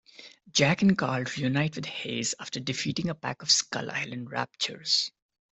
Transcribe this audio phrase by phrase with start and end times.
[0.51, 5.11] Jack and Carl reunite with Hayes after defeating a pack of Skull Island raptors.